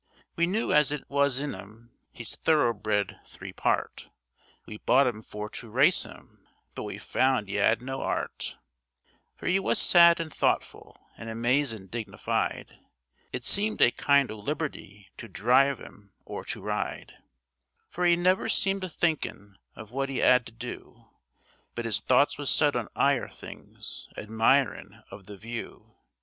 [0.35, 1.91] We knew as it wa's in 'im.
[2.15, 4.09] 'E's thoroughbred, three part,
[4.65, 6.43] We bought 'im for to race 'im,
[6.73, 8.57] but we found 'e 'ad no 'eart;
[9.35, 12.79] For 'e was sad and thoughtful, and amazin' dignified,
[13.31, 17.13] It seemed a kind o' liberty to drive 'im or to ride;
[17.87, 21.09] For 'e never seemed a thinkin' of what 'e 'ad to do,
[21.75, 25.93] But 'is thoughts was set on 'igher things, admirin' of the view.